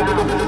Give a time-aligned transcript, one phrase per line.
[0.00, 0.40] Ciao.